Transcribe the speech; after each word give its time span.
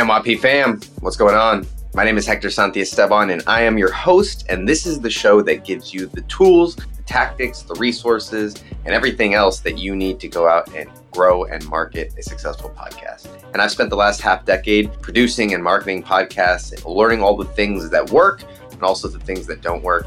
NYP 0.00 0.40
fam, 0.40 0.80
what's 1.00 1.18
going 1.18 1.34
on? 1.34 1.66
My 1.92 2.04
name 2.04 2.16
is 2.16 2.26
Hector 2.26 2.48
Santiesteban, 2.48 3.34
and 3.34 3.42
I 3.46 3.60
am 3.60 3.76
your 3.76 3.92
host. 3.92 4.46
And 4.48 4.66
this 4.66 4.86
is 4.86 4.98
the 4.98 5.10
show 5.10 5.42
that 5.42 5.62
gives 5.62 5.92
you 5.92 6.06
the 6.06 6.22
tools, 6.22 6.74
the 6.74 7.02
tactics, 7.04 7.60
the 7.60 7.74
resources, 7.74 8.64
and 8.86 8.94
everything 8.94 9.34
else 9.34 9.60
that 9.60 9.76
you 9.76 9.94
need 9.94 10.18
to 10.20 10.28
go 10.28 10.48
out 10.48 10.74
and 10.74 10.88
grow 11.10 11.44
and 11.44 11.68
market 11.68 12.14
a 12.16 12.22
successful 12.22 12.70
podcast. 12.70 13.28
And 13.52 13.60
I've 13.60 13.70
spent 13.70 13.90
the 13.90 13.96
last 13.96 14.22
half 14.22 14.46
decade 14.46 14.90
producing 15.02 15.52
and 15.52 15.62
marketing 15.62 16.02
podcasts, 16.02 16.82
learning 16.86 17.22
all 17.22 17.36
the 17.36 17.44
things 17.44 17.90
that 17.90 18.08
work 18.08 18.42
and 18.72 18.82
also 18.82 19.06
the 19.06 19.20
things 19.20 19.46
that 19.48 19.60
don't 19.60 19.82
work. 19.82 20.06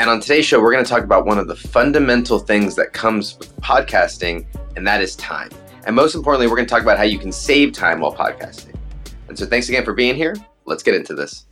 And 0.00 0.10
on 0.10 0.18
today's 0.18 0.46
show, 0.46 0.60
we're 0.60 0.72
going 0.72 0.84
to 0.84 0.90
talk 0.90 1.04
about 1.04 1.26
one 1.26 1.38
of 1.38 1.46
the 1.46 1.54
fundamental 1.54 2.40
things 2.40 2.74
that 2.74 2.92
comes 2.92 3.38
with 3.38 3.56
podcasting, 3.60 4.46
and 4.74 4.84
that 4.84 5.00
is 5.00 5.14
time. 5.14 5.50
And 5.86 5.94
most 5.94 6.16
importantly, 6.16 6.48
we're 6.48 6.56
going 6.56 6.66
to 6.66 6.70
talk 6.70 6.82
about 6.82 6.98
how 6.98 7.04
you 7.04 7.20
can 7.20 7.30
save 7.30 7.72
time 7.72 8.00
while 8.00 8.12
podcasting. 8.12 8.77
And 9.28 9.38
so 9.38 9.46
thanks 9.46 9.68
again 9.68 9.84
for 9.84 9.92
being 9.92 10.14
here. 10.16 10.34
Let's 10.64 10.82
get 10.82 10.94
into 10.94 11.14
this. 11.14 11.46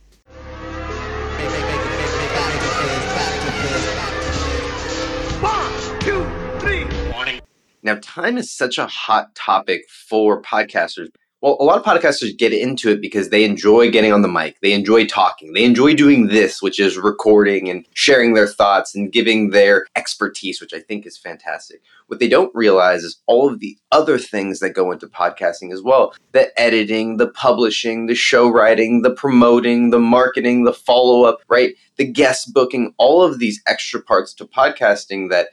One, 5.39 5.99
two, 5.99 6.25
three. 6.59 7.41
Now, 7.83 7.99
time 8.01 8.37
is 8.37 8.51
such 8.51 8.77
a 8.77 8.87
hot 8.87 9.33
topic 9.35 9.83
for 10.09 10.41
podcasters 10.41 11.07
well, 11.41 11.57
a 11.59 11.63
lot 11.63 11.77
of 11.77 11.83
podcasters 11.85 12.35
get 12.35 12.51
into 12.51 12.89
it 12.89 12.99
because 12.99 13.29
they 13.29 13.43
enjoy 13.43 13.91
getting 13.91 14.11
on 14.11 14.23
the 14.23 14.27
mic. 14.27 14.59
They 14.61 14.73
enjoy 14.73 15.05
talking. 15.05 15.53
They 15.53 15.65
enjoy 15.65 15.93
doing 15.93 16.27
this, 16.27 16.63
which 16.63 16.79
is 16.79 16.97
recording 16.97 17.69
and 17.69 17.85
sharing 17.93 18.33
their 18.33 18.47
thoughts 18.47 18.95
and 18.95 19.11
giving 19.11 19.51
their 19.51 19.85
expertise, 19.95 20.59
which 20.59 20.73
I 20.73 20.79
think 20.79 21.05
is 21.05 21.15
fantastic. 21.15 21.81
What 22.07 22.19
they 22.19 22.27
don't 22.27 22.53
realize 22.55 23.03
is 23.03 23.21
all 23.27 23.47
of 23.47 23.59
the 23.59 23.77
other 23.91 24.17
things 24.17 24.59
that 24.59 24.71
go 24.71 24.91
into 24.91 25.07
podcasting 25.07 25.71
as 25.71 25.83
well 25.83 26.15
the 26.31 26.59
editing, 26.59 27.17
the 27.17 27.29
publishing, 27.29 28.07
the 28.07 28.15
show 28.15 28.49
writing, 28.49 29.03
the 29.03 29.13
promoting, 29.13 29.91
the 29.91 29.99
marketing, 29.99 30.63
the 30.63 30.73
follow 30.73 31.23
up, 31.23 31.39
right? 31.47 31.75
The 31.97 32.05
guest 32.05 32.53
booking, 32.53 32.93
all 32.97 33.23
of 33.23 33.39
these 33.39 33.61
extra 33.67 34.01
parts 34.01 34.33
to 34.35 34.45
podcasting 34.45 35.29
that 35.29 35.49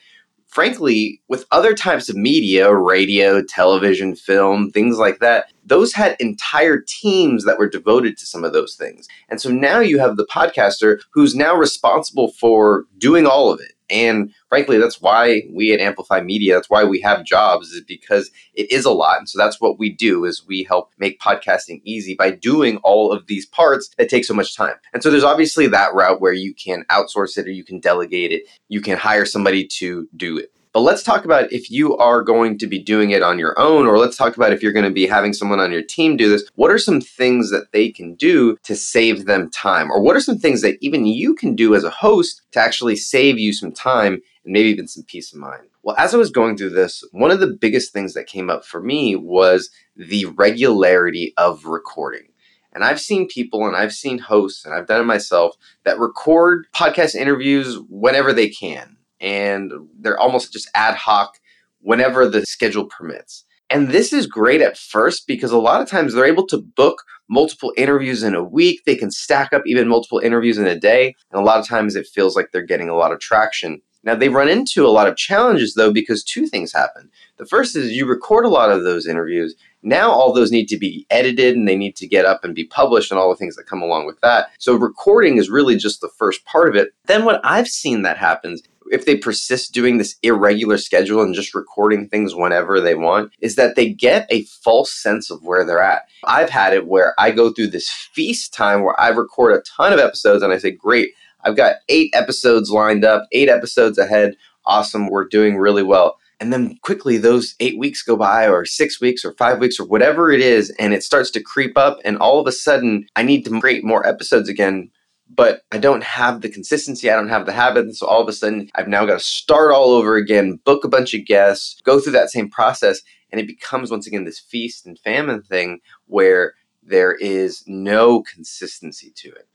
frankly, 0.54 1.20
with 1.28 1.44
other 1.50 1.74
types 1.74 2.08
of 2.08 2.14
media, 2.14 2.72
radio, 2.72 3.42
television, 3.42 4.14
film, 4.14 4.70
things 4.70 4.98
like 4.98 5.18
that, 5.18 5.52
those 5.66 5.92
had 5.92 6.16
entire 6.20 6.80
teams 6.80 7.44
that 7.44 7.58
were 7.58 7.68
devoted 7.68 8.16
to 8.16 8.26
some 8.26 8.44
of 8.44 8.52
those 8.52 8.76
things. 8.76 9.08
And 9.28 9.40
so 9.40 9.50
now 9.50 9.80
you 9.80 9.98
have 9.98 10.16
the 10.16 10.26
podcaster 10.26 11.00
who's 11.12 11.34
now 11.34 11.56
responsible 11.56 12.30
for 12.32 12.84
doing 12.98 13.26
all 13.26 13.50
of 13.50 13.60
it. 13.60 13.72
And 13.90 14.32
frankly, 14.48 14.78
that's 14.78 15.00
why 15.00 15.42
we 15.52 15.72
at 15.72 15.80
Amplify 15.80 16.20
Media, 16.20 16.54
that's 16.54 16.70
why 16.70 16.84
we 16.84 17.00
have 17.02 17.24
jobs, 17.24 17.68
is 17.68 17.82
because 17.86 18.30
it 18.54 18.70
is 18.72 18.84
a 18.84 18.90
lot. 18.90 19.18
And 19.18 19.28
so 19.28 19.38
that's 19.38 19.60
what 19.60 19.78
we 19.78 19.90
do 19.90 20.24
is 20.24 20.44
we 20.46 20.64
help 20.64 20.90
make 20.98 21.20
podcasting 21.20 21.82
easy 21.84 22.14
by 22.14 22.30
doing 22.30 22.78
all 22.78 23.12
of 23.12 23.26
these 23.26 23.46
parts 23.46 23.90
that 23.98 24.08
take 24.08 24.24
so 24.24 24.34
much 24.34 24.56
time. 24.56 24.74
And 24.92 25.02
so 25.02 25.10
there's 25.10 25.24
obviously 25.24 25.66
that 25.68 25.94
route 25.94 26.20
where 26.20 26.32
you 26.32 26.54
can 26.54 26.84
outsource 26.90 27.36
it 27.36 27.46
or 27.46 27.50
you 27.50 27.64
can 27.64 27.80
delegate 27.80 28.32
it. 28.32 28.44
You 28.68 28.80
can 28.80 28.96
hire 28.96 29.26
somebody 29.26 29.66
to 29.78 30.08
do 30.16 30.38
it. 30.38 30.50
But 30.74 30.80
let's 30.80 31.04
talk 31.04 31.24
about 31.24 31.52
if 31.52 31.70
you 31.70 31.96
are 31.98 32.20
going 32.20 32.58
to 32.58 32.66
be 32.66 32.80
doing 32.80 33.12
it 33.12 33.22
on 33.22 33.38
your 33.38 33.56
own, 33.56 33.86
or 33.86 33.96
let's 33.96 34.16
talk 34.16 34.34
about 34.34 34.52
if 34.52 34.60
you're 34.60 34.72
going 34.72 34.84
to 34.84 34.90
be 34.90 35.06
having 35.06 35.32
someone 35.32 35.60
on 35.60 35.70
your 35.70 35.84
team 35.84 36.16
do 36.16 36.28
this. 36.28 36.50
What 36.56 36.72
are 36.72 36.78
some 36.78 37.00
things 37.00 37.52
that 37.52 37.70
they 37.70 37.92
can 37.92 38.16
do 38.16 38.56
to 38.64 38.74
save 38.74 39.26
them 39.26 39.50
time? 39.50 39.88
Or 39.88 40.02
what 40.02 40.16
are 40.16 40.20
some 40.20 40.36
things 40.36 40.62
that 40.62 40.76
even 40.80 41.06
you 41.06 41.36
can 41.36 41.54
do 41.54 41.76
as 41.76 41.84
a 41.84 41.90
host 41.90 42.42
to 42.50 42.58
actually 42.58 42.96
save 42.96 43.38
you 43.38 43.52
some 43.52 43.70
time 43.70 44.14
and 44.14 44.52
maybe 44.52 44.68
even 44.70 44.88
some 44.88 45.04
peace 45.04 45.32
of 45.32 45.38
mind? 45.38 45.68
Well, 45.84 45.94
as 45.96 46.12
I 46.12 46.16
was 46.18 46.30
going 46.30 46.56
through 46.56 46.70
this, 46.70 47.04
one 47.12 47.30
of 47.30 47.38
the 47.38 47.46
biggest 47.46 47.92
things 47.92 48.14
that 48.14 48.26
came 48.26 48.50
up 48.50 48.64
for 48.64 48.82
me 48.82 49.14
was 49.14 49.70
the 49.94 50.24
regularity 50.24 51.34
of 51.36 51.66
recording. 51.66 52.32
And 52.72 52.82
I've 52.82 53.00
seen 53.00 53.28
people 53.28 53.64
and 53.64 53.76
I've 53.76 53.92
seen 53.92 54.18
hosts 54.18 54.64
and 54.64 54.74
I've 54.74 54.88
done 54.88 55.02
it 55.02 55.04
myself 55.04 55.54
that 55.84 56.00
record 56.00 56.66
podcast 56.74 57.14
interviews 57.14 57.78
whenever 57.88 58.32
they 58.32 58.48
can 58.48 58.93
and 59.20 59.72
they're 59.98 60.18
almost 60.18 60.52
just 60.52 60.70
ad 60.74 60.94
hoc 60.94 61.38
whenever 61.80 62.28
the 62.28 62.44
schedule 62.46 62.86
permits. 62.86 63.44
And 63.70 63.88
this 63.88 64.12
is 64.12 64.26
great 64.26 64.60
at 64.60 64.76
first 64.76 65.26
because 65.26 65.50
a 65.50 65.58
lot 65.58 65.80
of 65.80 65.88
times 65.88 66.14
they're 66.14 66.24
able 66.24 66.46
to 66.48 66.58
book 66.58 67.02
multiple 67.28 67.72
interviews 67.76 68.22
in 68.22 68.34
a 68.34 68.44
week. 68.44 68.82
They 68.84 68.96
can 68.96 69.10
stack 69.10 69.52
up 69.52 69.62
even 69.66 69.88
multiple 69.88 70.18
interviews 70.18 70.58
in 70.58 70.66
a 70.66 70.78
day. 70.78 71.14
And 71.32 71.40
a 71.40 71.44
lot 71.44 71.58
of 71.58 71.66
times 71.66 71.96
it 71.96 72.06
feels 72.06 72.36
like 72.36 72.52
they're 72.52 72.62
getting 72.62 72.88
a 72.88 72.96
lot 72.96 73.12
of 73.12 73.20
traction. 73.20 73.80
Now, 74.04 74.14
they 74.14 74.28
run 74.28 74.50
into 74.50 74.86
a 74.86 74.92
lot 74.92 75.08
of 75.08 75.16
challenges 75.16 75.74
though 75.74 75.92
because 75.92 76.22
two 76.22 76.46
things 76.46 76.72
happen. 76.72 77.10
The 77.38 77.46
first 77.46 77.74
is 77.74 77.92
you 77.92 78.06
record 78.06 78.44
a 78.44 78.50
lot 78.50 78.70
of 78.70 78.84
those 78.84 79.06
interviews. 79.06 79.54
Now, 79.84 80.10
all 80.10 80.32
those 80.32 80.50
need 80.50 80.66
to 80.68 80.78
be 80.78 81.06
edited 81.10 81.56
and 81.56 81.68
they 81.68 81.76
need 81.76 81.94
to 81.96 82.06
get 82.06 82.24
up 82.24 82.42
and 82.42 82.54
be 82.54 82.64
published 82.64 83.10
and 83.10 83.20
all 83.20 83.28
the 83.28 83.36
things 83.36 83.54
that 83.56 83.66
come 83.66 83.82
along 83.82 84.06
with 84.06 84.20
that. 84.22 84.48
So, 84.58 84.74
recording 84.74 85.36
is 85.36 85.50
really 85.50 85.76
just 85.76 86.00
the 86.00 86.08
first 86.08 86.44
part 86.46 86.68
of 86.68 86.74
it. 86.74 86.94
Then, 87.06 87.24
what 87.24 87.40
I've 87.44 87.68
seen 87.68 88.02
that 88.02 88.16
happens 88.16 88.62
if 88.90 89.06
they 89.06 89.16
persist 89.16 89.72
doing 89.72 89.98
this 89.98 90.16
irregular 90.22 90.78
schedule 90.78 91.22
and 91.22 91.34
just 91.34 91.54
recording 91.54 92.08
things 92.08 92.34
whenever 92.34 92.80
they 92.80 92.94
want, 92.94 93.32
is 93.40 93.56
that 93.56 93.76
they 93.76 93.88
get 93.88 94.26
a 94.30 94.44
false 94.44 94.92
sense 94.92 95.30
of 95.30 95.42
where 95.42 95.64
they're 95.64 95.82
at. 95.82 96.02
I've 96.24 96.50
had 96.50 96.74
it 96.74 96.86
where 96.86 97.14
I 97.18 97.30
go 97.30 97.52
through 97.52 97.68
this 97.68 97.90
feast 97.90 98.52
time 98.52 98.82
where 98.82 98.98
I 99.00 99.08
record 99.08 99.54
a 99.54 99.62
ton 99.62 99.92
of 99.92 99.98
episodes 99.98 100.42
and 100.42 100.52
I 100.52 100.58
say, 100.58 100.70
Great, 100.70 101.12
I've 101.42 101.56
got 101.56 101.76
eight 101.88 102.10
episodes 102.14 102.70
lined 102.70 103.04
up, 103.04 103.26
eight 103.32 103.48
episodes 103.48 103.98
ahead. 103.98 104.36
Awesome, 104.66 105.08
we're 105.08 105.26
doing 105.26 105.56
really 105.56 105.82
well. 105.82 106.18
And 106.40 106.52
then 106.52 106.76
quickly, 106.82 107.16
those 107.16 107.54
eight 107.60 107.78
weeks 107.78 108.02
go 108.02 108.16
by, 108.16 108.48
or 108.48 108.64
six 108.64 109.00
weeks, 109.00 109.24
or 109.24 109.32
five 109.34 109.58
weeks, 109.58 109.78
or 109.78 109.86
whatever 109.86 110.30
it 110.30 110.40
is, 110.40 110.70
and 110.78 110.92
it 110.92 111.02
starts 111.02 111.30
to 111.32 111.42
creep 111.42 111.78
up. 111.78 111.98
And 112.04 112.18
all 112.18 112.40
of 112.40 112.46
a 112.46 112.52
sudden, 112.52 113.06
I 113.16 113.22
need 113.22 113.44
to 113.44 113.60
create 113.60 113.84
more 113.84 114.06
episodes 114.06 114.48
again 114.48 114.90
but 115.28 115.62
I 115.72 115.78
don't 115.78 116.04
have 116.04 116.40
the 116.40 116.48
consistency. 116.48 117.10
I 117.10 117.16
don't 117.16 117.28
have 117.28 117.46
the 117.46 117.52
habit. 117.52 117.84
And 117.84 117.96
so 117.96 118.06
all 118.06 118.22
of 118.22 118.28
a 118.28 118.32
sudden, 118.32 118.70
I've 118.74 118.88
now 118.88 119.04
got 119.06 119.18
to 119.18 119.24
start 119.24 119.72
all 119.72 119.90
over 119.90 120.16
again, 120.16 120.60
book 120.64 120.84
a 120.84 120.88
bunch 120.88 121.14
of 121.14 121.24
guests, 121.24 121.80
go 121.82 121.98
through 121.98 122.12
that 122.12 122.30
same 122.30 122.50
process. 122.50 123.00
And 123.30 123.40
it 123.40 123.46
becomes 123.46 123.90
once 123.90 124.06
again 124.06 124.24
this 124.24 124.38
feast 124.38 124.86
and 124.86 124.98
famine 124.98 125.42
thing 125.42 125.80
where 126.06 126.54
there 126.82 127.14
is 127.14 127.64
no 127.66 128.22
consistency 128.22 129.12
to 129.16 129.30
it. 129.30 129.48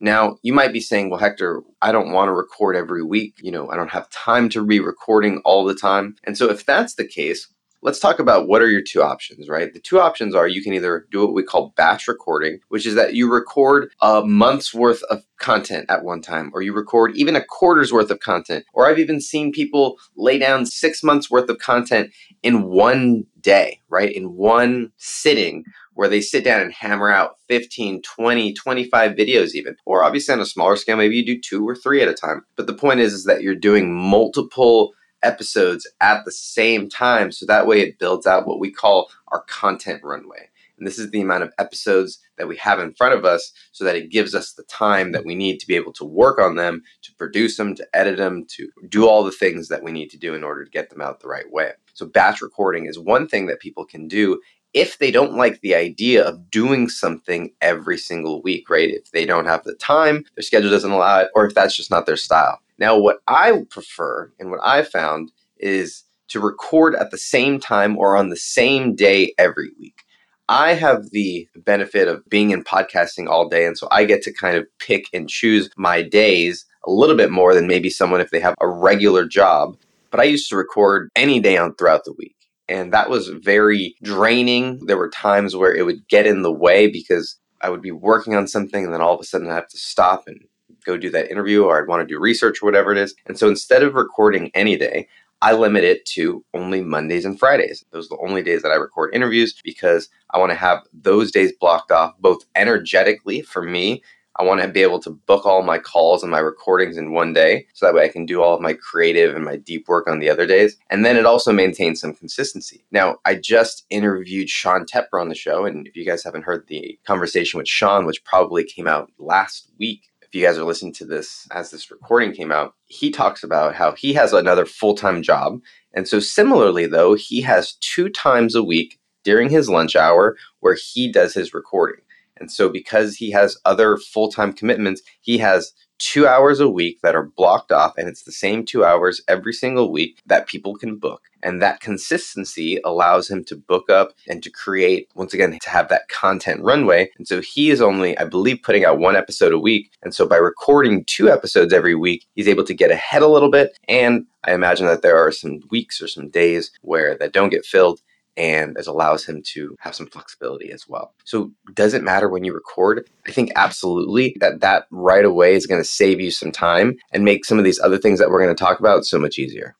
Now, 0.00 0.36
you 0.42 0.52
might 0.52 0.72
be 0.72 0.80
saying, 0.80 1.10
well, 1.10 1.20
Hector, 1.20 1.62
I 1.80 1.90
don't 1.92 2.12
want 2.12 2.28
to 2.28 2.32
record 2.32 2.76
every 2.76 3.02
week. 3.02 3.34
You 3.40 3.50
know, 3.50 3.70
I 3.70 3.76
don't 3.76 3.90
have 3.90 4.10
time 4.10 4.48
to 4.50 4.64
be 4.64 4.80
recording 4.80 5.40
all 5.44 5.64
the 5.64 5.74
time. 5.74 6.16
And 6.24 6.36
so, 6.36 6.50
if 6.50 6.66
that's 6.66 6.94
the 6.94 7.06
case, 7.06 7.48
let's 7.86 8.00
talk 8.00 8.18
about 8.18 8.48
what 8.48 8.60
are 8.60 8.68
your 8.68 8.82
two 8.82 9.00
options, 9.02 9.48
right? 9.48 9.72
The 9.72 9.80
two 9.80 10.00
options 10.00 10.34
are 10.34 10.48
you 10.48 10.62
can 10.62 10.74
either 10.74 11.06
do 11.12 11.20
what 11.20 11.34
we 11.34 11.42
call 11.42 11.72
batch 11.76 12.08
recording, 12.08 12.58
which 12.68 12.84
is 12.84 12.96
that 12.96 13.14
you 13.14 13.32
record 13.32 13.90
a 14.02 14.22
month's 14.24 14.74
worth 14.74 15.02
of 15.04 15.22
content 15.38 15.86
at 15.88 16.02
one 16.02 16.20
time, 16.20 16.50
or 16.52 16.62
you 16.62 16.72
record 16.72 17.16
even 17.16 17.36
a 17.36 17.44
quarter's 17.44 17.92
worth 17.92 18.10
of 18.10 18.20
content. 18.20 18.64
Or 18.74 18.86
I've 18.86 18.98
even 18.98 19.20
seen 19.20 19.52
people 19.52 19.98
lay 20.16 20.36
down 20.36 20.66
six 20.66 21.02
months 21.02 21.30
worth 21.30 21.48
of 21.48 21.58
content 21.58 22.10
in 22.42 22.64
one 22.64 23.24
day, 23.46 23.80
right? 23.88 24.12
In 24.12 24.34
one 24.34 24.90
sitting 24.96 25.64
where 25.94 26.08
they 26.08 26.20
sit 26.20 26.42
down 26.42 26.60
and 26.60 26.72
hammer 26.72 27.10
out 27.10 27.38
15, 27.48 28.02
20, 28.02 28.52
25 28.52 29.12
videos 29.12 29.54
even. 29.54 29.76
Or 29.86 30.02
obviously 30.02 30.34
on 30.34 30.40
a 30.40 30.44
smaller 30.44 30.74
scale, 30.74 30.96
maybe 30.96 31.16
you 31.16 31.24
do 31.24 31.40
two 31.40 31.66
or 31.66 31.76
three 31.76 32.02
at 32.02 32.08
a 32.08 32.12
time. 32.12 32.44
But 32.56 32.66
the 32.66 32.74
point 32.74 32.98
is, 33.00 33.12
is 33.12 33.24
that 33.24 33.42
you're 33.42 33.54
doing 33.54 33.94
multiple 33.94 34.92
episodes 35.22 35.88
at 36.00 36.24
the 36.24 36.32
same 36.32 36.88
time. 36.88 37.30
So 37.30 37.46
that 37.46 37.68
way 37.68 37.80
it 37.80 38.00
builds 38.00 38.26
out 38.26 38.48
what 38.48 38.58
we 38.58 38.70
call 38.70 39.10
our 39.28 39.42
content 39.44 40.02
runway. 40.02 40.50
And 40.76 40.86
this 40.86 40.98
is 40.98 41.10
the 41.10 41.20
amount 41.20 41.44
of 41.44 41.52
episodes 41.56 42.18
that 42.36 42.48
we 42.48 42.56
have 42.56 42.80
in 42.80 42.92
front 42.94 43.14
of 43.14 43.24
us 43.24 43.52
so 43.70 43.84
that 43.84 43.96
it 43.96 44.10
gives 44.10 44.34
us 44.34 44.52
the 44.52 44.64
time 44.64 45.12
that 45.12 45.24
we 45.24 45.36
need 45.36 45.58
to 45.60 45.66
be 45.66 45.76
able 45.76 45.92
to 45.94 46.04
work 46.04 46.38
on 46.38 46.56
them, 46.56 46.82
to 47.02 47.14
produce 47.14 47.56
them, 47.56 47.76
to 47.76 47.86
edit 47.94 48.18
them, 48.18 48.44
to 48.56 48.68
do 48.88 49.08
all 49.08 49.22
the 49.22 49.30
things 49.30 49.68
that 49.68 49.84
we 49.84 49.92
need 49.92 50.10
to 50.10 50.18
do 50.18 50.34
in 50.34 50.44
order 50.44 50.64
to 50.64 50.70
get 50.70 50.90
them 50.90 51.00
out 51.00 51.20
the 51.20 51.28
right 51.28 51.50
way. 51.50 51.72
So, 51.96 52.04
batch 52.04 52.42
recording 52.42 52.84
is 52.84 52.98
one 52.98 53.26
thing 53.26 53.46
that 53.46 53.58
people 53.58 53.86
can 53.86 54.06
do 54.06 54.38
if 54.74 54.98
they 54.98 55.10
don't 55.10 55.32
like 55.32 55.62
the 55.62 55.74
idea 55.74 56.22
of 56.22 56.50
doing 56.50 56.90
something 56.90 57.50
every 57.62 57.96
single 57.96 58.42
week, 58.42 58.68
right? 58.68 58.90
If 58.90 59.12
they 59.12 59.24
don't 59.24 59.46
have 59.46 59.64
the 59.64 59.74
time, 59.76 60.26
their 60.34 60.42
schedule 60.42 60.70
doesn't 60.70 60.90
allow 60.90 61.20
it, 61.20 61.30
or 61.34 61.46
if 61.46 61.54
that's 61.54 61.74
just 61.74 61.90
not 61.90 62.04
their 62.04 62.18
style. 62.18 62.58
Now, 62.78 62.98
what 62.98 63.20
I 63.26 63.62
prefer 63.70 64.30
and 64.38 64.50
what 64.50 64.60
I 64.62 64.82
found 64.82 65.32
is 65.56 66.04
to 66.28 66.38
record 66.38 66.94
at 66.94 67.10
the 67.10 67.16
same 67.16 67.58
time 67.58 67.96
or 67.96 68.14
on 68.14 68.28
the 68.28 68.36
same 68.36 68.94
day 68.94 69.32
every 69.38 69.70
week. 69.80 70.02
I 70.50 70.74
have 70.74 71.10
the 71.10 71.48
benefit 71.56 72.06
of 72.06 72.28
being 72.28 72.50
in 72.50 72.62
podcasting 72.62 73.28
all 73.28 73.48
day, 73.48 73.64
and 73.64 73.78
so 73.78 73.88
I 73.90 74.04
get 74.04 74.20
to 74.24 74.32
kind 74.32 74.58
of 74.58 74.66
pick 74.78 75.08
and 75.14 75.30
choose 75.30 75.70
my 75.78 76.02
days 76.02 76.66
a 76.86 76.90
little 76.90 77.16
bit 77.16 77.30
more 77.30 77.54
than 77.54 77.66
maybe 77.66 77.88
someone 77.88 78.20
if 78.20 78.30
they 78.30 78.40
have 78.40 78.54
a 78.60 78.68
regular 78.68 79.24
job. 79.26 79.78
But 80.16 80.22
I 80.22 80.30
used 80.30 80.48
to 80.48 80.56
record 80.56 81.10
any 81.14 81.40
day 81.40 81.58
on 81.58 81.74
throughout 81.74 82.04
the 82.06 82.14
week. 82.14 82.36
And 82.70 82.90
that 82.94 83.10
was 83.10 83.28
very 83.28 83.96
draining. 84.02 84.86
There 84.86 84.96
were 84.96 85.10
times 85.10 85.54
where 85.54 85.74
it 85.74 85.84
would 85.84 86.08
get 86.08 86.26
in 86.26 86.40
the 86.40 86.50
way 86.50 86.86
because 86.86 87.38
I 87.60 87.68
would 87.68 87.82
be 87.82 87.90
working 87.90 88.34
on 88.34 88.48
something 88.48 88.82
and 88.82 88.94
then 88.94 89.02
all 89.02 89.12
of 89.12 89.20
a 89.20 89.24
sudden 89.24 89.50
I'd 89.50 89.54
have 89.54 89.68
to 89.68 89.76
stop 89.76 90.26
and 90.26 90.40
go 90.86 90.96
do 90.96 91.10
that 91.10 91.30
interview 91.30 91.64
or 91.64 91.78
I'd 91.78 91.86
want 91.86 92.00
to 92.00 92.06
do 92.10 92.18
research 92.18 92.62
or 92.62 92.64
whatever 92.64 92.92
it 92.92 92.96
is. 92.96 93.14
And 93.26 93.38
so 93.38 93.46
instead 93.46 93.82
of 93.82 93.92
recording 93.92 94.50
any 94.54 94.78
day, 94.78 95.06
I 95.42 95.52
limit 95.52 95.84
it 95.84 96.06
to 96.14 96.42
only 96.54 96.80
Mondays 96.80 97.26
and 97.26 97.38
Fridays. 97.38 97.84
Those 97.90 98.06
are 98.06 98.16
the 98.16 98.26
only 98.26 98.42
days 98.42 98.62
that 98.62 98.72
I 98.72 98.76
record 98.76 99.14
interviews 99.14 99.60
because 99.62 100.08
I 100.30 100.38
want 100.38 100.50
to 100.50 100.56
have 100.56 100.82
those 100.94 101.30
days 101.30 101.52
blocked 101.60 101.92
off 101.92 102.14
both 102.20 102.46
energetically 102.54 103.42
for 103.42 103.60
me 103.60 104.02
I 104.38 104.44
want 104.44 104.60
to 104.60 104.68
be 104.68 104.82
able 104.82 105.00
to 105.00 105.10
book 105.10 105.46
all 105.46 105.62
my 105.62 105.78
calls 105.78 106.22
and 106.22 106.30
my 106.30 106.38
recordings 106.38 106.96
in 106.96 107.12
one 107.12 107.32
day 107.32 107.66
so 107.74 107.86
that 107.86 107.94
way 107.94 108.04
I 108.04 108.08
can 108.08 108.26
do 108.26 108.42
all 108.42 108.54
of 108.54 108.60
my 108.60 108.74
creative 108.74 109.34
and 109.34 109.44
my 109.44 109.56
deep 109.56 109.88
work 109.88 110.08
on 110.08 110.18
the 110.18 110.28
other 110.28 110.46
days. 110.46 110.76
And 110.90 111.04
then 111.04 111.16
it 111.16 111.26
also 111.26 111.52
maintains 111.52 112.00
some 112.00 112.14
consistency. 112.14 112.84
Now, 112.90 113.16
I 113.24 113.34
just 113.34 113.86
interviewed 113.90 114.50
Sean 114.50 114.84
Tepper 114.84 115.20
on 115.20 115.28
the 115.28 115.34
show. 115.34 115.64
And 115.64 115.86
if 115.86 115.96
you 115.96 116.04
guys 116.04 116.22
haven't 116.22 116.44
heard 116.44 116.66
the 116.68 116.98
conversation 117.06 117.58
with 117.58 117.68
Sean, 117.68 118.04
which 118.04 118.24
probably 118.24 118.64
came 118.64 118.86
out 118.86 119.10
last 119.18 119.70
week, 119.78 120.08
if 120.22 120.34
you 120.34 120.44
guys 120.44 120.58
are 120.58 120.64
listening 120.64 120.92
to 120.94 121.04
this 121.04 121.46
as 121.52 121.70
this 121.70 121.90
recording 121.90 122.32
came 122.32 122.50
out, 122.50 122.74
he 122.86 123.10
talks 123.10 123.42
about 123.42 123.74
how 123.74 123.92
he 123.92 124.12
has 124.14 124.32
another 124.32 124.66
full 124.66 124.94
time 124.94 125.22
job. 125.22 125.60
And 125.94 126.06
so, 126.06 126.20
similarly, 126.20 126.86
though, 126.86 127.14
he 127.14 127.40
has 127.42 127.74
two 127.74 128.08
times 128.08 128.54
a 128.54 128.62
week 128.62 128.98
during 129.24 129.48
his 129.50 129.68
lunch 129.68 129.96
hour 129.96 130.36
where 130.60 130.76
he 130.76 131.10
does 131.10 131.34
his 131.34 131.54
recording. 131.54 132.02
And 132.38 132.50
so, 132.50 132.68
because 132.68 133.16
he 133.16 133.30
has 133.30 133.58
other 133.64 133.96
full 133.96 134.30
time 134.30 134.52
commitments, 134.52 135.02
he 135.20 135.38
has 135.38 135.72
two 135.98 136.26
hours 136.26 136.60
a 136.60 136.68
week 136.68 137.00
that 137.02 137.14
are 137.14 137.30
blocked 137.36 137.72
off, 137.72 137.94
and 137.96 138.08
it's 138.08 138.22
the 138.22 138.32
same 138.32 138.64
two 138.64 138.84
hours 138.84 139.20
every 139.28 139.52
single 139.52 139.90
week 139.90 140.20
that 140.26 140.46
people 140.46 140.74
can 140.76 140.96
book. 140.96 141.22
And 141.42 141.62
that 141.62 141.80
consistency 141.80 142.80
allows 142.84 143.30
him 143.30 143.44
to 143.44 143.56
book 143.56 143.88
up 143.88 144.12
and 144.28 144.42
to 144.42 144.50
create, 144.50 145.08
once 145.14 145.32
again, 145.32 145.56
to 145.60 145.70
have 145.70 145.88
that 145.88 146.08
content 146.08 146.62
runway. 146.62 147.10
And 147.18 147.28
so 147.28 147.40
he 147.40 147.70
is 147.70 147.80
only, 147.80 148.18
I 148.18 148.24
believe, 148.24 148.62
putting 148.62 148.84
out 148.84 148.98
one 148.98 149.16
episode 149.16 149.52
a 149.52 149.58
week. 149.58 149.92
And 150.02 150.14
so 150.14 150.26
by 150.26 150.36
recording 150.36 151.04
two 151.04 151.30
episodes 151.30 151.72
every 151.72 151.94
week, 151.94 152.26
he's 152.34 152.48
able 152.48 152.64
to 152.64 152.74
get 152.74 152.90
ahead 152.90 153.22
a 153.22 153.28
little 153.28 153.50
bit. 153.50 153.78
And 153.88 154.26
I 154.44 154.54
imagine 154.54 154.86
that 154.86 155.02
there 155.02 155.18
are 155.18 155.30
some 155.30 155.60
weeks 155.70 156.00
or 156.02 156.08
some 156.08 156.30
days 156.30 156.72
where 156.82 157.16
that 157.18 157.32
don't 157.32 157.50
get 157.50 157.64
filled 157.64 158.00
and 158.36 158.76
it 158.76 158.86
allows 158.86 159.24
him 159.24 159.42
to 159.54 159.76
have 159.80 159.94
some 159.94 160.06
flexibility 160.06 160.70
as 160.70 160.86
well. 160.88 161.14
So, 161.24 161.52
does 161.74 161.94
it 161.94 162.02
matter 162.02 162.28
when 162.28 162.44
you 162.44 162.54
record? 162.54 163.08
I 163.26 163.32
think 163.32 163.50
absolutely 163.56 164.36
that 164.40 164.60
that 164.60 164.86
right 164.90 165.24
away 165.24 165.54
is 165.54 165.66
going 165.66 165.80
to 165.80 165.88
save 165.88 166.20
you 166.20 166.30
some 166.30 166.52
time 166.52 166.96
and 167.12 167.24
make 167.24 167.44
some 167.44 167.58
of 167.58 167.64
these 167.64 167.80
other 167.80 167.98
things 167.98 168.18
that 168.18 168.30
we're 168.30 168.42
going 168.42 168.54
to 168.54 168.64
talk 168.64 168.80
about 168.80 169.04
so 169.04 169.18
much 169.18 169.38
easier. 169.38 169.76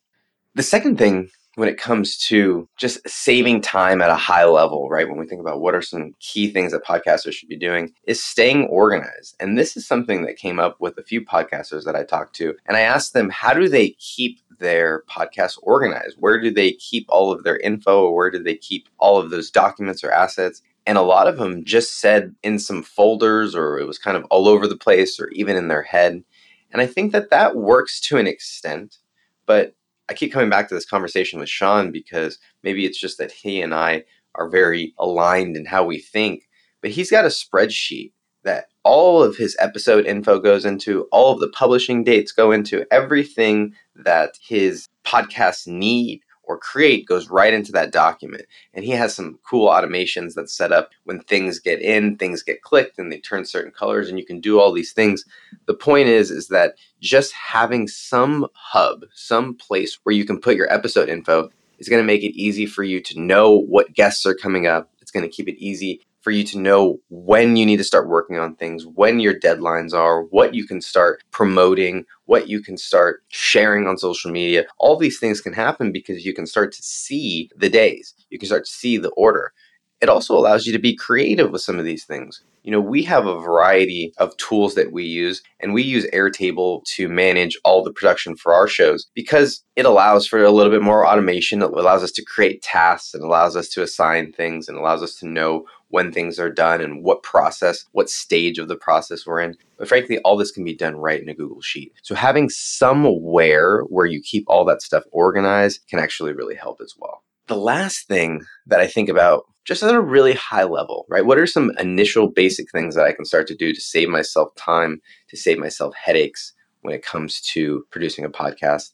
The 0.55 0.63
second 0.63 0.97
thing 0.99 1.29
when 1.57 1.71
it 1.71 1.79
comes 1.79 2.19
to 2.19 2.69
just 2.77 3.01
saving 3.09 3.63
time 3.63 4.03
at 4.03 4.11
a 4.11 4.15
high 4.15 4.45
level, 4.45 4.91
right? 4.91 5.09
When 5.09 5.19
we 5.19 5.27
think 5.27 5.41
about 5.41 5.61
what 5.61 5.75
are 5.75 5.81
some 5.81 6.15
key 6.21 6.51
things 6.51 6.73
that 6.73 6.85
podcasters 6.85 7.33
should 7.33 7.49
be 7.49 7.57
doing, 7.57 7.93
is 8.05 8.23
staying 8.23 8.67
organized. 8.67 9.35
And 9.41 9.59
this 9.59 9.75
is 9.75 9.87
something 9.87 10.27
that 10.27 10.37
came 10.37 10.61
up 10.61 10.79
with 10.81 10.99
a 10.99 11.03
few 11.03 11.25
podcasters 11.25 11.85
that 11.85 11.97
I 11.97 12.05
talked 12.05 12.37
to. 12.37 12.55
And 12.67 12.77
I 12.77 12.81
asked 12.81 13.15
them, 13.15 13.31
how 13.31 13.55
do 13.55 13.71
they 13.71 13.91
keep 13.99 14.41
their 14.59 15.03
podcast 15.11 15.59
organized? 15.63 16.17
Where 16.19 16.39
do 16.39 16.51
they 16.51 16.73
keep 16.73 17.07
all 17.09 17.33
of 17.33 17.43
their 17.43 17.57
info 17.59 18.05
or 18.05 18.15
where 18.15 18.31
do 18.31 18.43
they 18.43 18.57
keep 18.57 18.91
all 18.99 19.19
of 19.19 19.31
those 19.31 19.51
documents 19.51 20.05
or 20.05 20.13
assets? 20.13 20.61
And 20.87 20.99
a 20.99 21.03
lot 21.03 21.27
of 21.27 21.39
them 21.39 21.65
just 21.65 22.01
said 22.01 22.35
in 22.43 22.59
some 22.59 22.83
folders 22.83 23.55
or 23.55 23.79
it 23.79 23.87
was 23.87 23.99
kind 23.99 24.19
of 24.19 24.25
all 24.27 24.47
over 24.47 24.69
the 24.69 24.77
place 24.77 25.19
or 25.19 25.29
even 25.31 25.57
in 25.57 25.69
their 25.69 25.83
head. 25.83 26.23
And 26.71 26.83
I 26.83 26.87
think 26.87 27.13
that 27.13 27.31
that 27.31 27.57
works 27.57 27.99
to 28.03 28.19
an 28.19 28.27
extent, 28.27 28.99
but 29.47 29.75
I 30.09 30.15
keep 30.15 30.33
coming 30.33 30.51
back 30.51 30.69
to 30.69 30.75
this 30.75 30.87
conversation 30.87 31.39
with 31.39 31.49
Sean 31.49 31.91
because 31.91 32.39
maybe 32.63 32.85
it's 32.85 33.01
just 33.01 33.19
that 33.19 33.33
he 33.33 33.61
and 33.61 33.75
I 33.75 34.05
are 34.35 34.49
very 34.49 34.95
aligned 34.99 35.57
in 35.57 35.65
how 35.65 35.85
we 35.85 35.99
think, 35.99 36.49
but 36.81 36.91
he's 36.91 37.11
got 37.11 37.25
a 37.25 37.29
spreadsheet 37.29 38.13
that 38.45 38.67
all 38.85 39.23
of 39.23 39.37
his 39.37 39.57
episode 39.59 40.07
info 40.07 40.39
goes 40.39 40.65
into, 40.65 41.03
all 41.11 41.33
of 41.33 41.41
the 41.41 41.49
publishing 41.49 42.05
dates 42.05 42.31
go 42.31 42.53
into, 42.53 42.87
everything 42.93 43.75
that 43.97 44.39
his 44.41 44.87
podcasts 45.05 45.67
need 45.67 46.23
or 46.47 46.59
create 46.59 47.07
goes 47.07 47.29
right 47.29 47.53
into 47.53 47.73
that 47.73 47.93
document. 47.93 48.45
And 48.73 48.85
he 48.85 48.93
has 48.93 49.15
some 49.15 49.39
cool 49.49 49.69
automations 49.69 50.35
that 50.35 50.49
set 50.49 50.73
up 50.73 50.91
when 51.05 51.21
things 51.21 51.59
get 51.59 51.81
in, 51.81 52.17
things 52.17 52.43
get 52.43 52.63
clicked 52.63 52.99
and 52.99 53.11
they 53.11 53.19
turn 53.19 53.45
certain 53.45 53.73
colors 53.73 54.09
and 54.09 54.19
you 54.19 54.25
can 54.25 54.41
do 54.41 54.59
all 54.59 54.73
these 54.73 54.93
things. 54.93 55.25
The 55.67 55.75
point 55.75 56.09
is 56.09 56.31
is 56.31 56.49
that 56.49 56.75
just 57.01 57.33
having 57.33 57.89
some 57.89 58.47
hub, 58.55 59.05
some 59.15 59.55
place 59.55 59.99
where 60.03 60.15
you 60.15 60.25
can 60.25 60.41
put 60.41 60.57
your 60.57 60.73
episode 60.73 61.09
info 61.09 61.51
is 61.79 61.89
going 61.89 62.03
to 62.03 62.07
make 62.07 62.23
it 62.23 62.39
easy 62.39 62.67
for 62.67 62.83
you 62.83 63.01
to 63.01 63.21
know 63.21 63.51
what 63.51 63.93
guests 63.93 64.25
are 64.25 64.35
coming 64.35 64.67
up. 64.67 64.91
It's 65.03 65.11
going 65.11 65.25
to 65.25 65.35
keep 65.35 65.49
it 65.49 65.63
easy 65.63 66.01
for 66.27 66.33
you 66.33 66.43
to 66.43 66.59
know 66.59 66.99
when 67.09 67.55
you 67.55 67.65
need 67.65 67.77
to 67.77 67.85
start 67.85 68.09
working 68.09 68.37
on 68.37 68.57
things, 68.57 68.85
when 68.85 69.21
your 69.21 69.33
deadlines 69.33 69.95
are, 69.95 70.25
what 70.25 70.55
you 70.55 70.67
can 70.67 70.81
start 70.81 71.23
promoting, 71.31 72.05
what 72.25 72.49
you 72.49 72.61
can 72.61 72.77
start 72.77 73.23
sharing 73.29 73.87
on 73.87 73.97
social 73.97 74.33
media. 74.33 74.65
All 74.79 74.97
these 74.97 75.21
things 75.21 75.41
can 75.41 75.53
happen 75.53 75.93
because 75.93 76.27
you 76.27 76.35
can 76.35 76.45
start 76.45 76.73
to 76.73 76.83
see 76.83 77.49
the 77.55 77.69
days, 77.69 78.13
you 78.29 78.41
can 78.41 78.49
start 78.49 78.65
to 78.65 78.73
see 78.73 78.99
the 78.99 79.11
order. 79.11 79.53
It 80.01 80.09
also 80.09 80.37
allows 80.37 80.67
you 80.67 80.73
to 80.73 80.81
be 80.81 80.97
creative 80.97 81.53
with 81.53 81.63
some 81.63 81.79
of 81.79 81.85
these 81.85 82.05
things. 82.05 82.43
You 82.67 82.73
know, 82.73 82.81
we 82.81 83.05
have 83.05 83.27
a 83.27 83.39
variety 83.39 84.13
of 84.19 84.37
tools 84.39 84.75
that 84.75 84.91
we 84.91 85.05
use, 85.05 85.41
and 85.61 85.73
we 85.73 85.85
use 85.85 86.05
Airtable 86.13 86.83
to 86.97 87.09
manage 87.09 87.57
all 87.65 87.85
the 87.85 87.93
production 87.93 88.35
for 88.35 88.53
our 88.53 88.67
shows 88.67 89.07
because 89.15 89.63
it 89.77 89.87
allows 89.87 90.27
for 90.27 90.43
a 90.43 90.51
little 90.51 90.73
bit 90.73 90.83
more 90.83 91.07
automation. 91.07 91.63
It 91.63 91.71
allows 91.71 92.03
us 92.03 92.11
to 92.11 92.25
create 92.25 92.63
tasks 92.63 93.15
and 93.15 93.23
allows 93.23 93.55
us 93.55 93.69
to 93.69 93.85
assign 93.85 94.33
things 94.33 94.69
and 94.69 94.77
allows 94.77 95.01
us 95.01 95.15
to 95.21 95.29
know 95.29 95.65
when 95.91 96.11
things 96.11 96.41
are 96.41 96.51
done 96.51 96.81
and 96.81 97.05
what 97.05 97.23
process, 97.23 97.85
what 97.93 98.11
stage 98.11 98.59
of 98.59 98.67
the 98.67 98.75
process 98.75 99.25
we're 99.25 99.43
in. 99.43 99.55
But 99.79 99.87
frankly, 99.87 100.19
all 100.25 100.37
this 100.37 100.51
can 100.51 100.65
be 100.65 100.75
done 100.75 100.97
right 100.97 101.23
in 101.23 101.29
a 101.29 101.35
Google 101.35 101.61
Sheet. 101.61 101.93
So 102.03 102.17
having 102.17 102.49
somewhere 102.49 103.83
where 103.83 104.07
you 104.07 104.21
keep 104.21 104.43
all 104.49 104.65
that 104.65 104.83
stuff 104.83 105.05
organized 105.13 105.87
can 105.89 106.01
actually 106.01 106.33
really 106.33 106.57
help 106.57 106.81
as 106.83 106.95
well. 106.99 107.23
The 107.49 107.57
last 107.57 108.09
thing 108.09 108.43
that 108.67 108.81
I 108.81 108.87
think 108.87 109.09
about 109.09 109.45
just 109.65 109.83
at 109.83 109.95
a 109.95 110.01
really 110.01 110.35
high 110.35 110.65
level, 110.65 111.07
right? 111.09 111.27
What 111.27 111.39
are 111.39 111.47
some 111.47 111.73
initial 111.79 112.29
basic 112.29 112.71
things 112.71 112.95
that 112.95 113.05
I 113.05 113.13
can 113.13 113.25
start 113.25 113.47
to 113.49 113.57
do 113.57 113.73
to 113.73 113.81
save 113.81 114.09
myself 114.09 114.55
time, 114.57 115.01
to 115.29 115.37
save 115.37 115.59
myself 115.59 115.95
headaches 115.95 116.53
when 116.83 116.95
it 116.95 117.05
comes 117.05 117.41
to 117.53 117.85
producing 117.91 118.25
a 118.25 118.31
podcast? 118.31 118.93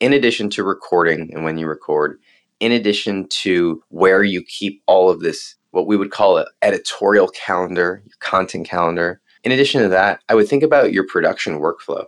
In 0.00 0.12
addition 0.12 0.50
to 0.50 0.64
recording 0.64 1.30
and 1.32 1.44
when 1.44 1.58
you 1.58 1.66
record, 1.66 2.18
in 2.60 2.72
addition 2.72 3.28
to 3.28 3.82
where 3.88 4.22
you 4.24 4.42
keep 4.42 4.82
all 4.86 5.10
of 5.10 5.20
this 5.20 5.56
what 5.70 5.86
we 5.86 5.96
would 5.96 6.10
call 6.10 6.38
an 6.38 6.46
editorial 6.62 7.28
calendar, 7.28 8.02
your 8.04 8.16
content 8.20 8.66
calendar. 8.66 9.20
In 9.44 9.52
addition 9.52 9.82
to 9.82 9.88
that, 9.88 10.20
I 10.28 10.34
would 10.34 10.48
think 10.48 10.62
about 10.62 10.92
your 10.92 11.06
production 11.06 11.60
workflow. 11.60 12.06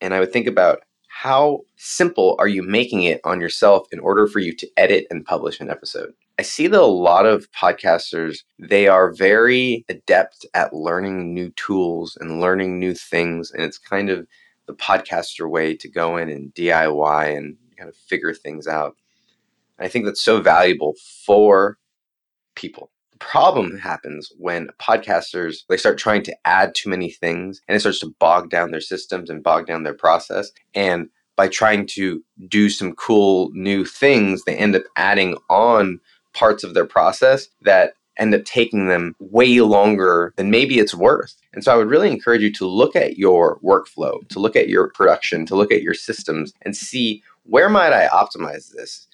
And 0.00 0.14
I 0.14 0.20
would 0.20 0.32
think 0.32 0.46
about 0.46 0.80
how 1.22 1.60
simple 1.76 2.34
are 2.40 2.48
you 2.48 2.64
making 2.64 3.04
it 3.04 3.20
on 3.22 3.40
yourself 3.40 3.86
in 3.92 4.00
order 4.00 4.26
for 4.26 4.40
you 4.40 4.52
to 4.52 4.68
edit 4.76 5.06
and 5.08 5.24
publish 5.24 5.60
an 5.60 5.70
episode? 5.70 6.12
I 6.36 6.42
see 6.42 6.66
that 6.66 6.80
a 6.80 6.84
lot 6.84 7.26
of 7.26 7.48
podcasters, 7.52 8.38
they 8.58 8.88
are 8.88 9.12
very 9.12 9.84
adept 9.88 10.44
at 10.52 10.74
learning 10.74 11.32
new 11.32 11.50
tools 11.50 12.18
and 12.20 12.40
learning 12.40 12.80
new 12.80 12.92
things. 12.92 13.52
And 13.52 13.62
it's 13.62 13.78
kind 13.78 14.10
of 14.10 14.26
the 14.66 14.74
podcaster 14.74 15.48
way 15.48 15.76
to 15.76 15.88
go 15.88 16.16
in 16.16 16.28
and 16.28 16.52
DIY 16.54 17.36
and 17.36 17.56
kind 17.78 17.88
of 17.88 17.94
figure 17.94 18.34
things 18.34 18.66
out. 18.66 18.96
I 19.78 19.86
think 19.86 20.06
that's 20.06 20.24
so 20.24 20.40
valuable 20.40 20.94
for 21.24 21.78
people 22.56 22.90
problem 23.22 23.78
happens 23.78 24.30
when 24.38 24.68
podcasters 24.80 25.58
they 25.68 25.76
start 25.76 25.98
trying 25.98 26.22
to 26.22 26.36
add 26.44 26.74
too 26.74 26.90
many 26.90 27.10
things 27.10 27.62
and 27.66 27.76
it 27.76 27.80
starts 27.80 28.00
to 28.00 28.14
bog 28.18 28.50
down 28.50 28.70
their 28.70 28.80
systems 28.80 29.30
and 29.30 29.42
bog 29.42 29.66
down 29.66 29.82
their 29.82 29.94
process 29.94 30.50
and 30.74 31.08
by 31.36 31.48
trying 31.48 31.86
to 31.86 32.22
do 32.48 32.68
some 32.68 32.92
cool 32.94 33.50
new 33.52 33.84
things 33.84 34.44
they 34.44 34.56
end 34.56 34.76
up 34.76 34.82
adding 34.96 35.36
on 35.48 36.00
parts 36.34 36.64
of 36.64 36.74
their 36.74 36.86
process 36.86 37.48
that 37.62 37.94
end 38.18 38.34
up 38.34 38.44
taking 38.44 38.88
them 38.88 39.14
way 39.18 39.60
longer 39.60 40.34
than 40.36 40.50
maybe 40.50 40.78
it's 40.78 40.94
worth. 40.94 41.34
And 41.52 41.64
so 41.64 41.72
I 41.72 41.76
would 41.76 41.88
really 41.88 42.10
encourage 42.10 42.42
you 42.42 42.52
to 42.52 42.66
look 42.66 42.94
at 42.94 43.16
your 43.16 43.58
workflow, 43.60 44.26
to 44.28 44.38
look 44.38 44.54
at 44.56 44.68
your 44.68 44.90
production, 44.90 45.46
to 45.46 45.56
look 45.56 45.72
at 45.72 45.82
your 45.82 45.94
systems 45.94 46.52
and 46.62 46.76
see 46.76 47.22
where 47.44 47.68
might 47.68 47.92
I 47.92 48.08
optimize 48.08 48.70
this? 48.72 49.08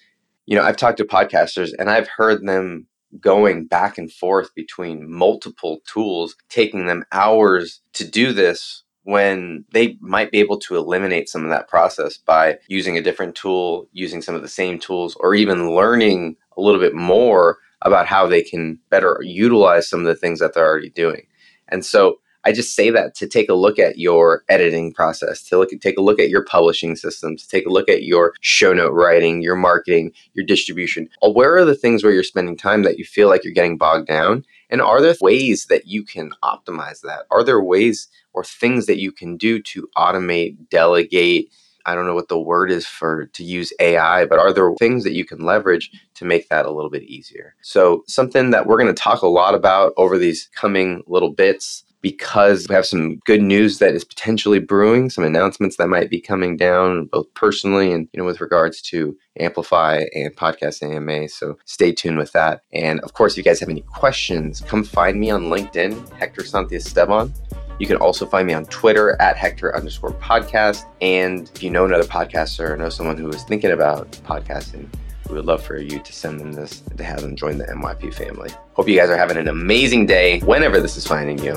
You 0.45 0.55
know, 0.55 0.63
I've 0.63 0.77
talked 0.77 0.97
to 0.97 1.05
podcasters 1.05 1.71
and 1.79 1.89
I've 1.89 2.07
heard 2.07 2.45
them 2.45 2.87
going 3.19 3.65
back 3.65 3.97
and 3.97 4.11
forth 4.11 4.53
between 4.55 5.11
multiple 5.11 5.79
tools, 5.91 6.35
taking 6.49 6.85
them 6.85 7.03
hours 7.11 7.81
to 7.93 8.07
do 8.07 8.33
this 8.33 8.83
when 9.03 9.65
they 9.73 9.97
might 10.01 10.31
be 10.31 10.39
able 10.39 10.59
to 10.59 10.75
eliminate 10.75 11.29
some 11.29 11.43
of 11.43 11.49
that 11.49 11.67
process 11.67 12.17
by 12.17 12.57
using 12.67 12.97
a 12.97 13.01
different 13.01 13.35
tool, 13.35 13.87
using 13.91 14.21
some 14.21 14.35
of 14.35 14.41
the 14.41 14.47
same 14.47 14.77
tools, 14.77 15.15
or 15.19 15.33
even 15.33 15.73
learning 15.73 16.35
a 16.57 16.61
little 16.61 16.79
bit 16.79 16.93
more 16.93 17.57
about 17.81 18.05
how 18.05 18.27
they 18.27 18.43
can 18.43 18.77
better 18.89 19.19
utilize 19.23 19.89
some 19.89 20.01
of 20.01 20.05
the 20.05 20.15
things 20.15 20.39
that 20.39 20.53
they're 20.53 20.67
already 20.67 20.89
doing. 20.89 21.25
And 21.69 21.85
so 21.85 22.19
I 22.45 22.51
just 22.51 22.75
say 22.75 22.89
that 22.89 23.15
to 23.15 23.27
take 23.27 23.49
a 23.49 23.53
look 23.53 23.79
at 23.79 23.97
your 23.97 24.43
editing 24.47 24.93
process, 24.93 25.43
to 25.49 25.57
look 25.57 25.73
at, 25.73 25.81
take 25.81 25.97
a 25.97 26.01
look 26.01 26.19
at 26.19 26.29
your 26.29 26.43
publishing 26.43 26.95
systems, 26.95 27.43
to 27.43 27.49
take 27.49 27.65
a 27.65 27.71
look 27.71 27.89
at 27.89 28.03
your 28.03 28.33
show 28.41 28.73
note 28.73 28.93
writing, 28.93 29.41
your 29.41 29.55
marketing, 29.55 30.13
your 30.33 30.45
distribution. 30.45 31.09
Uh, 31.21 31.29
where 31.29 31.57
are 31.57 31.65
the 31.65 31.75
things 31.75 32.03
where 32.03 32.13
you're 32.13 32.23
spending 32.23 32.55
time 32.55 32.83
that 32.83 32.97
you 32.97 33.05
feel 33.05 33.27
like 33.27 33.43
you're 33.43 33.53
getting 33.53 33.77
bogged 33.77 34.07
down? 34.07 34.45
And 34.69 34.81
are 34.81 35.01
there 35.01 35.15
ways 35.19 35.65
that 35.65 35.87
you 35.87 36.03
can 36.03 36.31
optimize 36.43 37.01
that? 37.01 37.25
Are 37.31 37.43
there 37.43 37.61
ways 37.61 38.07
or 38.33 38.43
things 38.43 38.85
that 38.85 38.99
you 38.99 39.11
can 39.11 39.35
do 39.35 39.61
to 39.61 39.89
automate, 39.97 40.55
delegate, 40.69 41.51
I 41.85 41.95
don't 41.95 42.05
know 42.05 42.13
what 42.13 42.27
the 42.27 42.39
word 42.39 42.71
is 42.71 42.85
for 42.85 43.25
to 43.27 43.43
use 43.43 43.73
AI, 43.79 44.25
but 44.25 44.37
are 44.37 44.53
there 44.53 44.71
things 44.77 45.03
that 45.05 45.13
you 45.13 45.25
can 45.25 45.39
leverage 45.39 45.89
to 46.15 46.25
make 46.25 46.47
that 46.49 46.65
a 46.65 46.71
little 46.71 46.91
bit 46.91 47.03
easier? 47.03 47.55
So, 47.61 48.03
something 48.05 48.51
that 48.51 48.67
we're 48.67 48.77
going 48.77 48.93
to 48.93 49.01
talk 49.01 49.23
a 49.23 49.27
lot 49.27 49.55
about 49.55 49.93
over 49.97 50.17
these 50.17 50.49
coming 50.55 51.01
little 51.07 51.31
bits 51.31 51.83
because 52.01 52.67
we 52.67 52.75
have 52.75 52.85
some 52.85 53.17
good 53.25 53.41
news 53.41 53.79
that 53.79 53.93
is 53.93 54.03
potentially 54.03 54.59
brewing, 54.59 55.09
some 55.09 55.23
announcements 55.23 55.77
that 55.77 55.87
might 55.87 56.09
be 56.09 56.21
coming 56.21 56.57
down, 56.57 57.05
both 57.05 57.33
personally 57.33 57.91
and 57.91 58.07
you 58.13 58.19
know 58.19 58.25
with 58.25 58.41
regards 58.41 58.81
to 58.83 59.15
Amplify 59.39 60.05
and 60.15 60.35
Podcast 60.35 60.83
AMA. 60.83 61.29
So 61.29 61.57
stay 61.65 61.91
tuned 61.91 62.17
with 62.17 62.31
that. 62.33 62.61
And 62.73 62.99
of 63.01 63.13
course, 63.13 63.33
if 63.33 63.37
you 63.37 63.43
guys 63.43 63.59
have 63.59 63.69
any 63.69 63.81
questions, 63.81 64.61
come 64.61 64.83
find 64.83 65.19
me 65.19 65.29
on 65.29 65.43
LinkedIn, 65.43 66.13
Hector 66.17 66.41
Santiesteban. 66.41 67.33
You 67.79 67.87
can 67.87 67.97
also 67.97 68.25
find 68.25 68.45
me 68.45 68.53
on 68.53 68.65
Twitter 68.65 69.19
at 69.21 69.37
Hector 69.37 69.75
underscore 69.75 70.11
podcast. 70.11 70.83
And 71.01 71.49
if 71.55 71.63
you 71.63 71.69
know 71.69 71.85
another 71.85 72.03
podcaster 72.03 72.71
or 72.71 72.77
know 72.77 72.89
someone 72.89 73.15
who 73.15 73.29
is 73.29 73.43
thinking 73.43 73.71
about 73.71 74.11
podcasting, 74.11 74.89
we 75.29 75.35
would 75.35 75.45
love 75.45 75.63
for 75.63 75.77
you 75.77 75.99
to 75.99 76.13
send 76.13 76.39
them 76.39 76.51
this 76.51 76.81
to 76.81 77.03
have 77.03 77.21
them 77.21 77.35
join 77.35 77.57
the 77.57 77.65
MYP 77.65 78.13
family. 78.13 78.49
Hope 78.73 78.89
you 78.89 78.97
guys 78.97 79.09
are 79.09 79.17
having 79.17 79.37
an 79.37 79.47
amazing 79.47 80.07
day 80.07 80.39
whenever 80.39 80.81
this 80.81 80.97
is 80.97 81.07
finding 81.07 81.37
you. 81.43 81.53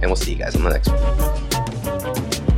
And 0.00 0.10
we'll 0.10 0.16
see 0.16 0.32
you 0.32 0.38
guys 0.38 0.54
on 0.56 0.62
the 0.62 0.70
next 0.70 0.88
one. 0.88 2.55